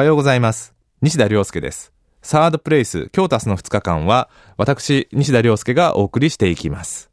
[0.00, 0.74] おはようございます。
[1.02, 1.92] 西田亮介です。
[2.22, 7.10] サードプレイス、京タスの2日間は、私、西田亮介がお送りしていきます。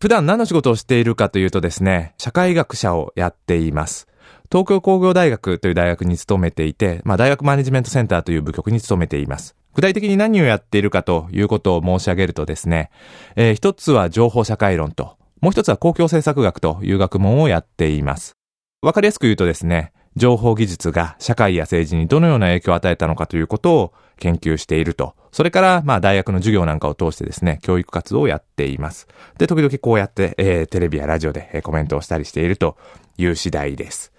[0.00, 4.06] 普段何の仕事をしているかというとですね、社会学者をやっています。
[4.52, 9.56] 東京工業大学という大学に勤めていて、まあ、大学マネジメントセンターという部局に勤めています。
[9.74, 12.92] 具体的に何をやっているかということを申し上げるとですね、
[13.34, 18.36] えー一つは情報社会論と、もう一つは公共政策学という学問をやっています。
[18.80, 25.14] わかりやすく言うとですね、情報技術が社会や政治にどのような影響を与えたのかということを研究していると。
[25.32, 29.08] それから、まあ大学の授業なんかを通してですね、教育活動をやっています。
[29.38, 32.76] で、時々こうやって、えーテレビやラジオでえーコメントをしたりしていると
[33.16, 34.12] いう次第です。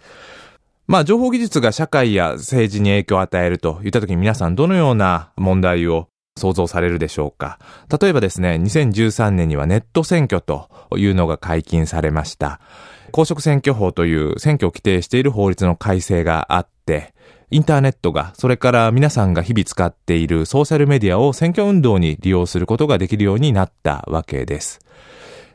[0.87, 7.59] まあ情報技術が社会や政治に影響を与えるといったときに皆さんどのような問題を想像されるでしょうか
[8.01, 12.59] 例えばですね、2013年にはネット選挙というのが解禁されました。
[13.11, 17.13] 公職選挙法という選挙を規定している法律の改正があって、
[17.51, 24.79] インターネットが、それから皆さんが日々使っているソーシャルメディアを選挙運動に利用することができるようになったわけです。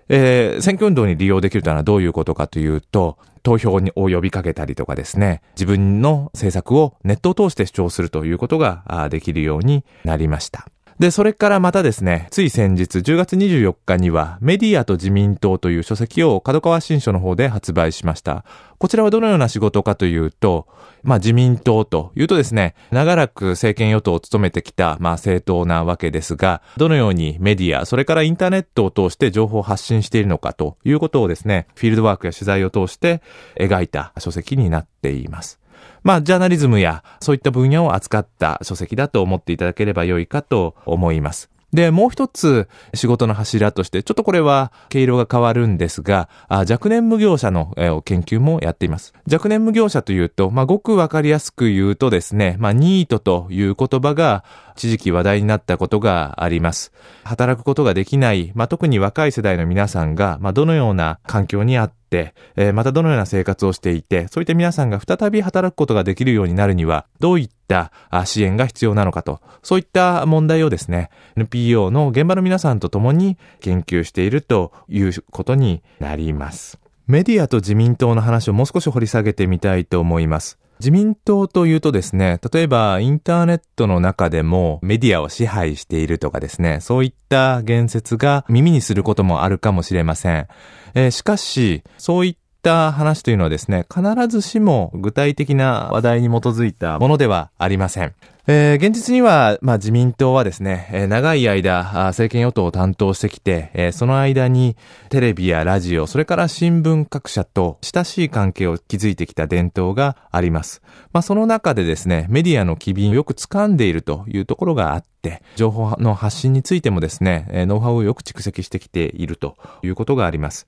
[0.08, 10.68] えー選挙運動に利用できるというのはどういうことかというと、投票にを呼びかけたりとかですね、自分の政策をネットを通して主張するということができるようになりました。
[10.98, 18.44] で、それからまたですね、つい先日10月24日にはメディアと自民党という書籍を角川新書の方で発売しました。
[18.78, 20.66] こちらはどのような仕事かというと、
[21.04, 33.22] まあ自民党というとですね、長らく政権与党を務めてきた、まあ政党なわけですが、どのようにメディア、それからインターネットを通して情報を発信しているのかということをですね、フィールドワークや取材を通して
[33.56, 35.60] 描いた書籍になっています。
[36.02, 41.50] まあ、ジャーナリズムやそういった分野を扱った書籍だと思っていただければ良いかと思います。
[41.72, 49.12] で、もう一つ仕事の柱として、ちょっとこれは毛色が変わるんですが、あ若年無業者のえー研究もやっています。
[49.30, 54.44] 若年無業者というと、まあ、ごくわかりやすく言うとですね、まあ、ニートという言葉が
[54.76, 56.92] 一時期話題になったことがあります。
[57.24, 67.92] 働くことができない、まあ、特に若い世代の皆さんが、まあ、どのような環境にあって、えーまたどのような生活をしていて、そういった皆さんが再び働くことができるようになるには、どういった
[68.24, 76.78] 支援が必要なのかと、そういった問題をですね、NPO の現場の皆さんと共に研究しているということになります。
[77.06, 80.58] メディアと自民党の話をもう少し掘り下げてみたいと思います。
[80.80, 90.48] 自民党というとですね、例えばインターネットの中でもメディアを支配しているとかですね、そういった言説が耳にすることもあるかもしれません。
[90.94, 98.14] えーしかし、そういったった話というのはですね、必ずしも具体的な話題に基づいたものではありません。
[98.50, 104.76] えー現実には、まあ、自民党はですね、えー長い間、政権与党を担当してきて、えーその間に
[105.10, 110.82] テレビやラジオ、それから新聞各社と親しい関係を築いてきた伝統があります。
[111.12, 120.66] まあ、その中でですね、メディアの機敏をよく掴んでいるというところがあって、情報の発信についてもですね、えーノウハウをよく蓄積してきているということがあります。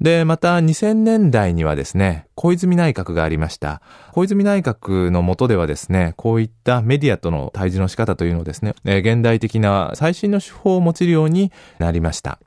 [0.00, 3.80] で、また2000年代にはですね、小泉内閣がありました。
[4.12, 12.38] 小泉内閣の下ではですね、こういったメディアとの対峙の仕方というのをですね、現代的な最新の手法を用いるようになりました。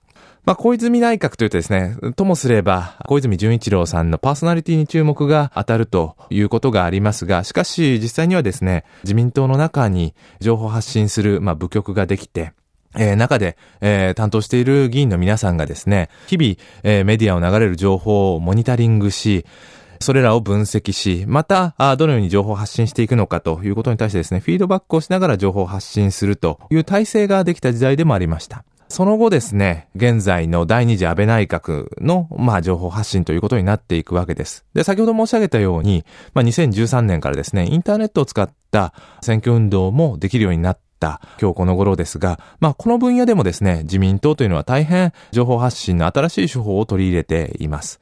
[0.47, 12.53] まあ、小泉内閣というとですね、ともすれば、小泉純一郎さんのパーソナリティに注目が当たるということがありますが、しかし実際にはですね、自民党の中に情報発信する、まあ、部局ができて、
[12.97, 19.46] えー中で、えー担当している議員の皆さんがですね、日々、えーメディアを流れる情報をモニタリングし、
[20.00, 28.63] それらを分析し、また、あどのように情報を発信していくのかということに対してですね、フィードバックをしながら情報を発信するという体制ができた時代でもありました。
[28.90, 34.66] その後ですね、現在の第二次安倍内閣の、まあ、情報発信ということになっていくわけです。
[34.74, 48.00] で、先ほど申し上げたように、まあ、2013年からですね、インターネットを使った選挙運動もできるようになった今日この頃ですが、まあ、この分野でもですね、自民党というのは大変情報発信の新しい手法を取り入れています。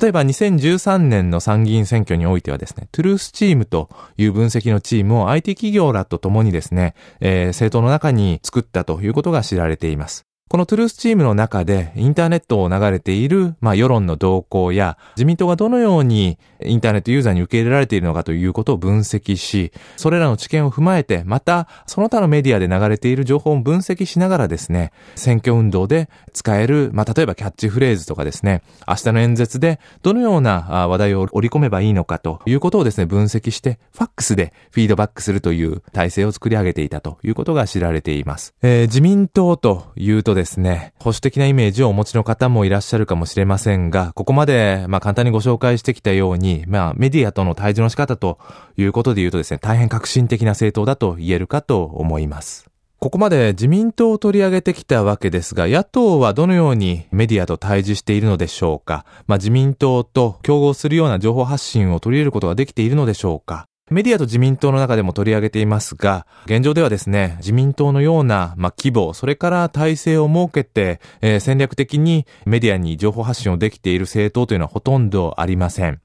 [0.00, 3.88] 例えば2013年の参議院選挙においてはですね、トゥルースチームと
[4.18, 10.26] いう分析のチームを IT 企業らと共にですね、えー政党の中に作ったということが知られています。
[10.48, 38.54] このトゥルースチームの中でインターネットを流れている、まあ、世論の動向や自民党がどのようにインターネットユーザーに受け入れられているのかということを分析し、それらの知見を踏まえて、またその他のメディアで流れている情報を分析しながらですね、選挙運動で使える、まあ、例えばキャッチフレーズとかですね、明日の演説でどのような話題を織り込めばいいのかということをですね、分析して、ファックスでフィードバックするという体制を作り上げていたということが知られています。
[38.62, 48.38] えー自民党というとですね、保守的なイメージをお持ちの方もいらっしゃるかもしれませんが、ここまで、まあ簡単にご紹介してきたように、まあメディアとの対峙の仕方と
[48.78, 52.70] いうことで言うとですね、大変革新的な政党だと言えるかと思います。
[53.00, 59.04] ここまで自民党を取り上げてきたわけですが、野党はどのようにメディアと対峙しているのでしょうか？
[59.28, 63.66] まあ、自民党と競合するような情報発信を取り入れることができているのでしょうか？
[63.90, 76.00] メディアと自民党の中でも取り上げていますが、現状ではですね、自民党のような、ま、規模、それから体制を設けて、えー、戦略的にメディアに情報発信をできている政党というのはほとんどありません。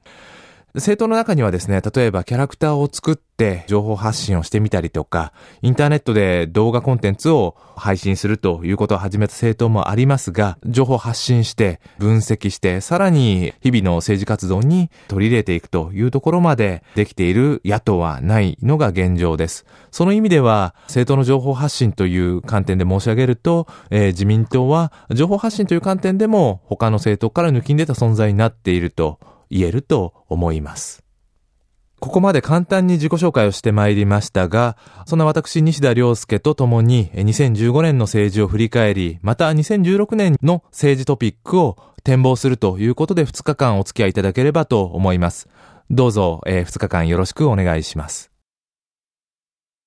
[0.76, 5.32] 政党の中にはですね、例えばキャラクターを作って情報発信をしてみたりとか、
[5.62, 19.68] インターネットで動画コンテンツを配信するということを始めた政党もありますが、情報発信して、分析して、さらに日々の政治活動に取り入れていくというところまでできている野党はないのが現状です。
[19.92, 29.20] その意味では、政党の情報発信という観点で申し上げると、えー、自民党は情報発信という観点でも他の政党から抜きん出た存在になっていると
[29.54, 31.04] 言えると思います。
[32.00, 45.48] ここまで簡単に自己紹介をしてまいりましたが、そんな私、西田亮介と共に2015年の政治を振り返り、また2016年の政治トピックを展望するということで2日間お付き合いいただければと思います。
[45.90, 48.32] どうぞ、えー、2日間よろしくお願いします。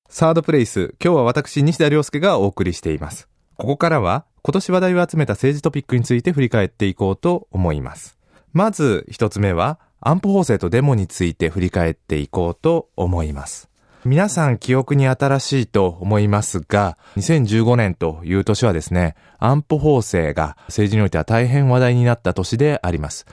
[0.08, 3.28] サードプレイス、今日は私、西田亮介がお送りしています。
[3.58, 8.15] ここからは、今年話題を集めた政治トピックについて振り返っていこうと思います。
[8.52, 13.68] まず一つ目は、安保法制とデモについて振り返っていこうと思います。
[14.04, 23.26] 皆さん記憶に新しいと思いますが、2015年という年はですね、安保法制が政治においては大変話題になった年であります。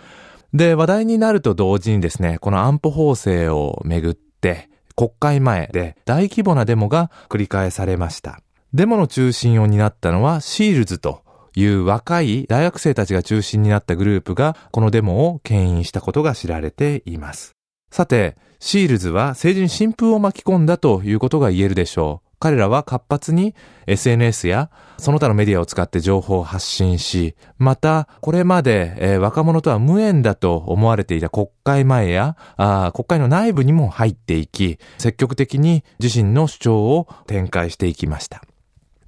[0.53, 8.39] で、話題になると同時にですね、この安保法制をめぐって、国会前で大規模なデモが繰り返されました。
[8.73, 11.22] デモの中心を担ったのはシールズと
[11.55, 17.55] いう若い大学生たちが中心になったグループがこのデモを牽引したことが知られています。
[17.91, 22.33] さて、シールズは政治に新風を巻き込んだということが言えるでしょう。
[22.43, 23.55] 彼らは活発に
[23.87, 38.43] SNS やその他のメディアを使って情報を発信し、またこれまで、えー、若者とは無縁だと思われていた国会前やあ国会の内部にも入っていき、積極的に自身の主張を展開していきました。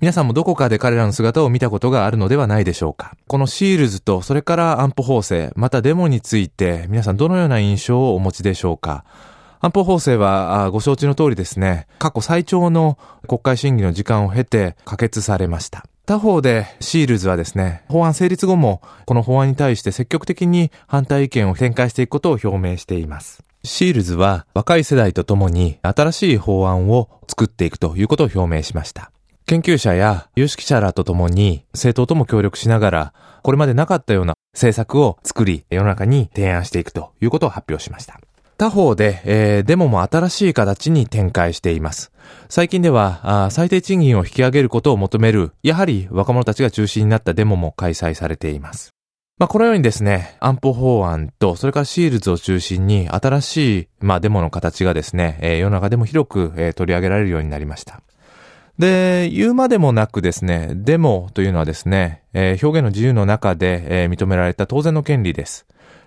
[0.02, 3.16] 皆さんもどこかで彼らの姿を見たことがあるのではないでしょうか。
[3.28, 9.06] このシールズと、それから安保法制、またデモについて、皆さんどのような印象をお持ちでしょうか。
[9.62, 12.98] 安保法制はご承知の通りですね、過去最長の
[13.28, 15.86] 国会審議の時間を経て可決されました。
[16.06, 23.44] 他方で、シールズはですね、法案成立後も、この法案に対して積極的に反対意見を展開していくことを表明しています。
[23.64, 29.10] シールズは若い世代とともに新しい法案を作っていくということを表明しました。
[29.48, 33.14] 研究者や有識者らと共に政党とも協力しながら、
[33.44, 38.20] これまでなかったような政策を作り、世の中に提案していくということを発表しました。
[38.58, 42.12] 他方で、えー、デモも新しい形に展開しています。
[42.50, 48.96] 最近では最低賃金を引き上げることを求める、やはり若者たちが中心になったデモも開催されています。
[49.38, 58.02] まあ、このようにですね、安保法案と、それからシールズを中心に新しい、まあ、デモの形がですね、えー、世の中でも広く、えー、取り上げられるようになりました。
[58.78, 65.66] で、言うまでもなくですね、デモというのはですね、えー、表現の自由の中で、えー、認められた当然の権利です。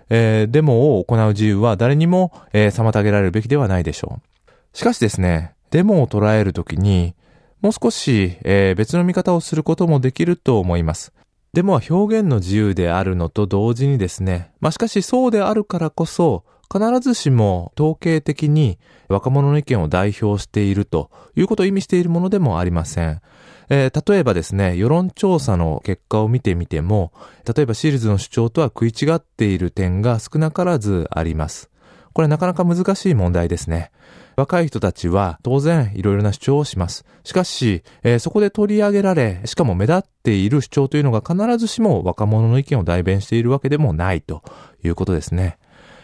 [0.09, 4.77] えー、デモを行う自由は誰にも、え妨げられるべきではないでしょう。
[4.77, 7.15] しかしですね、デモを捉えるときに、
[7.61, 11.11] もう少し、え別の見方をすることもできると思います。
[11.53, 23.21] デモは表現の自由であるのと同時にですね、まあ、しかしそうであるからこそ、必ずしも統計的に若者の意見を代表しているということを意味しているものでもありません。
[23.69, 27.11] えー、例えばですね、世論調査の結果を見てみても、
[27.45, 31.69] 例えばシールズの主張とは食い違っている点が少なからずあります。
[32.13, 33.91] これなかなか難しい問題ですね。
[34.35, 37.05] 若い人たちは当然いろいろな主張をします。
[37.23, 44.41] しかし、えー、そこで取り上げられ、しかも目立っている主張というのが必ずしも若者の意見を代弁しているわけでもないと
[44.83, 45.58] いうことですね。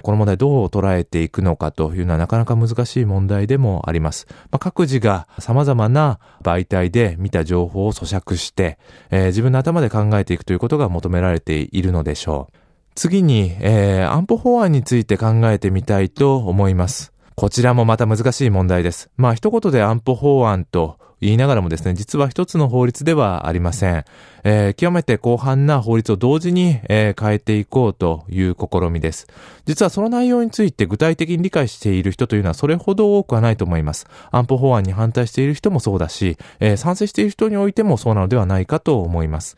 [0.06, 4.28] この問題どう捉えていくのかというのはなかなか難しい問題でもあります。
[4.52, 8.78] まあ、各自が様々な媒体で見た情報を咀嚼して、
[9.10, 12.58] えー、自分の頭で考えていくということが求められているのでしょう。
[12.94, 17.12] 次に、えー、安保法案について考えてみたいと思います。
[17.34, 19.10] こちらもまた難しい問題です。
[19.18, 24.06] まあ一言で安保法案と言いながらもですね、実は一つの法律ではありません。
[24.44, 29.28] えー、極めて広範な法律を同時に、えー、変えていこうという試みです。
[29.66, 34.08] 実はその内容について具体的に理解している人というのはそれほど多くはないと思います。
[34.32, 39.58] 安保法案に反対している人もそうだし、えー、賛成している人においてもそうなのではないかと思います。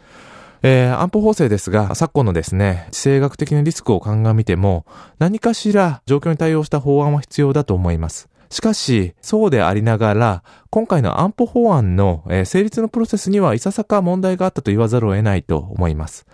[0.64, 4.86] えー、安保法制ですが、昨今のですね、地政学的なリスクを鑑みても、
[5.20, 8.28] 何かしら状況に対応した法案は必要だと思います。
[8.50, 16.26] しかし、そうでありながら、今回の安保法案の、成立のプロセスにはいささか問題があったと言わざるを得ないと思います。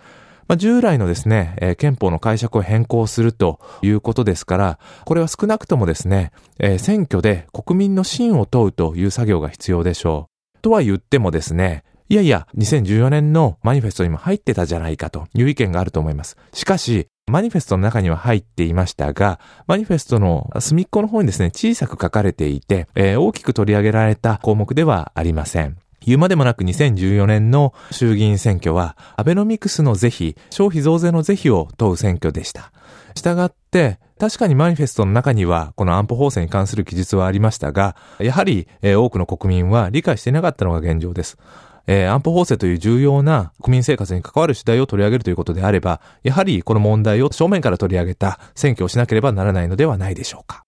[0.46, 6.32] まあ、従来のですね、憲法の解釈を変更するということですから、これは少なくともですね、
[6.78, 10.58] 選挙で国民の信を問うという作業が必要でしょう。
[10.60, 16.36] とは言ってもですね、いやいや、2014年のマニフェストにも入ってたじゃないかという意見があると思います。
[16.52, 25.78] しかし、マニフェストの中には入っていましたが、マニフェストの隅っこの方にですね、小さく書かれていて、えー、大きく取り上げられた項目ではありません。
[26.02, 32.72] 言うまでもなく2014年の衆議院選挙は、アベノミクスの是非、消費増税の是非を問う選挙でした。
[33.14, 41.38] したがって、確かにマニフェストの中には、この安保法制に関する記述はありましたが、やはり、えー、多くの国民は理解していなかったのが現状です。
[41.86, 50.62] えー、安保法制という重要な国民生活に関わる主題を取り上げるということであれば、やはりこの問題を正面から取り上げた選挙をしなければならないのではないでしょうか。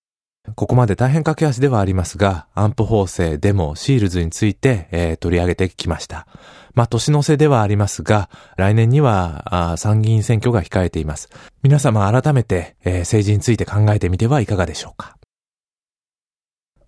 [0.55, 6.29] ここまで大変駆け足ではありますが、安保法制でもシールズについて、えー、取り上げてきました。
[6.75, 11.31] まあ、年の瀬ではありますが、来年には参議院選挙が控えています。
[11.63, 15.17] 皆様改めて、えー、政治について考えてみてはいかがでしょうか。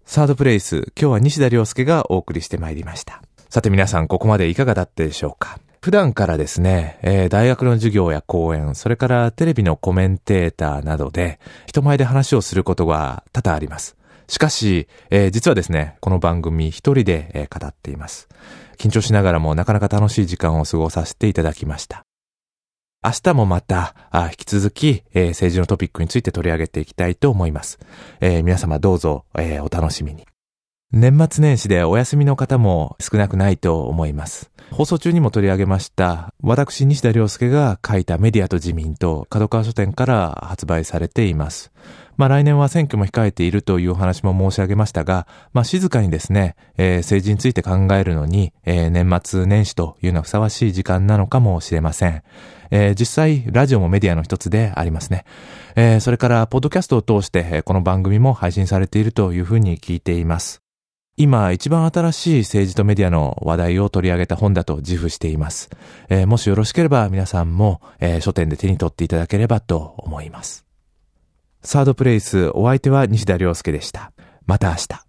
[0.05, 3.23] サードプレイス、今日は西田亮介がお送りしてまいりました。
[3.50, 5.59] さて皆さん、ここまでいかがだったでしょうか？
[5.81, 13.97] 普段からですね、えー、大学の授業や講演、それからテレビのコメンテーターなどで、人前で話をすることが多々あります。
[14.26, 18.28] しかし、えー、実はですね、この番組一人で、えー、語っています。
[18.76, 22.02] 緊張しながらもなかなか楽しい時間を過ごさせていただきました。
[23.02, 27.78] 明日もまた、引き続き、えー、政治のトピックについて取り上げていきたいと思います。
[28.21, 30.26] えー、皆様どうぞ、えー、お楽しみに。
[30.90, 34.50] 年末年始でお休みの方も少なくないと思います。
[34.71, 41.73] 放送中にも取り上げました、私西田亮介が書いたメディアと自民党、角川書店から発売されています。
[42.16, 52.23] まあ来年は選挙も控えているというお話も申し上げましたが、まあ静かにですね、えー、政治について考えるのに、えー、年末年始というのはふさわしい時間なのかもしれません。
[52.71, 55.26] えー、実際、ラジオもメディアの一つでありますね。
[55.76, 60.62] えー、それから、ポッドキャストを通して、この番組も配信されているというふうに聞いています。
[61.19, 65.69] 今一番新しい政治とメディアの話題を取り上げた本だと自負しています。
[66.09, 70.65] えー、もしよろしければ皆さんも、えー、書店で手に取っていただければと思います。
[71.61, 74.13] サードプレイス、お相手は西田亮介でした。
[74.47, 75.05] また明日。